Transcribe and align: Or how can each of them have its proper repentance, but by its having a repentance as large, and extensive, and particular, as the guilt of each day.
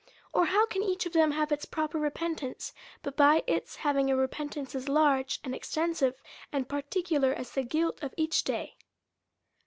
Or 0.33 0.45
how 0.45 0.65
can 0.65 0.81
each 0.81 1.05
of 1.05 1.13
them 1.13 1.29
have 1.29 1.51
its 1.51 1.65
proper 1.65 1.99
repentance, 1.99 2.73
but 3.03 3.15
by 3.15 3.43
its 3.45 3.75
having 3.75 4.09
a 4.09 4.15
repentance 4.15 4.73
as 4.73 4.89
large, 4.89 5.39
and 5.43 5.53
extensive, 5.53 6.19
and 6.51 6.67
particular, 6.67 7.33
as 7.35 7.51
the 7.51 7.61
guilt 7.61 8.01
of 8.01 8.15
each 8.17 8.43
day. 8.43 8.77